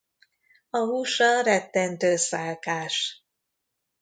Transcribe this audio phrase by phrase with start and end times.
[0.69, 3.23] A húsa rettentő szálkás.